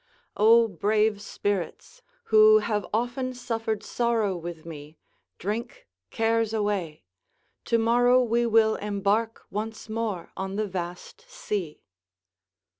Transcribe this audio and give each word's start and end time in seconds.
["O 0.35 0.67
brave 0.67 1.21
spirits, 1.21 2.01
who 2.33 2.57
have 2.57 2.87
often 2.91 3.35
suffered 3.35 3.83
sorrow 3.83 4.35
with 4.35 4.65
me, 4.65 4.97
drink 5.37 5.87
cares 6.09 6.53
away; 6.53 7.03
tomorrow 7.65 8.19
we 8.23 8.47
will 8.47 8.77
embark 8.77 9.45
once 9.51 9.87
more 9.89 10.31
on 10.35 10.55
the 10.55 10.65
vast 10.65 11.21
sea." 11.29 11.83